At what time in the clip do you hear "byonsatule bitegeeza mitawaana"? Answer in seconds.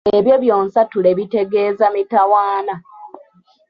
0.43-2.75